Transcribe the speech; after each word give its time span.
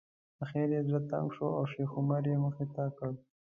اخر 0.43 0.67
یې 0.75 0.81
زړه 0.87 0.99
تنګ 1.09 1.27
شو 1.35 1.47
او 1.57 1.63
شیخ 1.71 1.89
عمر 1.99 2.23
یې 2.31 2.35
مخې 2.43 2.65
ته 2.73 2.83
کړ. 2.97 3.11